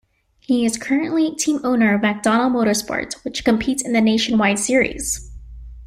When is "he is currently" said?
0.39-1.35